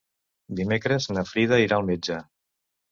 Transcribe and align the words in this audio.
Dimecres 0.59 1.07
na 1.19 1.27
Frida 1.33 1.63
irà 1.67 1.81
al 1.81 1.89
metge. 1.93 2.21